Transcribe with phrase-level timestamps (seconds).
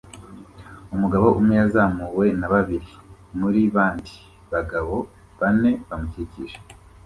[0.93, 2.91] Umugabo umwe yazamuwe na babiri
[3.39, 4.15] muri bandi
[4.51, 4.95] bagabo
[5.39, 6.57] bane bamukikije